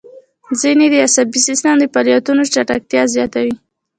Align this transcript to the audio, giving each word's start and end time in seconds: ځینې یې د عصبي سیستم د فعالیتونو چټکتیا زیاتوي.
ځینې 0.59 0.85
یې 0.87 0.91
د 0.93 0.95
عصبي 1.05 1.39
سیستم 1.47 1.73
د 1.79 1.83
فعالیتونو 1.93 2.41
چټکتیا 2.53 3.03
زیاتوي. 3.15 3.53